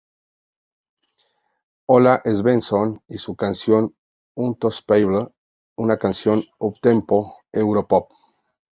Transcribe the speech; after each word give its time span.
Ola 1.87 2.23
Svensson, 2.25 3.03
y 3.07 3.19
su 3.19 3.35
canción 3.35 3.95
"Unstoppable", 4.33 5.27
una 5.75 5.97
canción 5.97 6.43
uptempo 6.57 7.35
Europop. 7.51 8.09